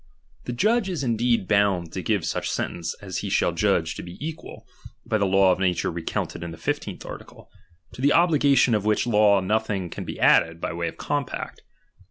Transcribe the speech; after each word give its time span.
The 0.45 0.51
judge 0.51 0.89
is 0.89 1.03
indeed 1.03 1.47
bound 1.47 1.93
to 1.93 2.01
give 2.01 2.25
such 2.25 2.49
sentence 2.49 2.95
as 3.03 3.19
he 3.19 3.29
shall 3.29 3.51
jadge 3.51 3.93
to 3.93 4.01
be 4.01 4.17
equal, 4.19 4.65
by 5.05 5.19
the 5.19 5.27
law 5.27 5.51
of 5.51 5.59
nature 5.59 5.91
recounted 5.91 6.41
in 6.43 6.49
the 6.49 6.57
15th 6.57 7.05
article: 7.05 7.51
to 7.93 8.01
the 8.01 8.11
obligation 8.13 8.73
of 8.73 8.83
which 8.83 9.05
law 9.05 9.39
nothing 9.41 9.91
can 9.91 10.03
be 10.03 10.19
added 10.19 10.59
by 10.59 10.73
way 10.73 10.87
of 10.87 10.97
compact. 10.97 11.61